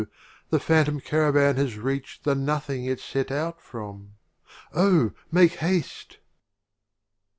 —the 0.49 0.59
phantom 0.59 0.99
Cara 0.99 1.31
van 1.31 1.57
has 1.57 1.77
reach'd 1.77 2.23
The 2.23 2.33
Nothing 2.33 2.85
it 2.85 2.99
set 2.99 3.29
out 3.29 3.61
from— 3.61 4.13
Oh, 4.73 5.11
make 5.31 5.57
haste 5.57 6.17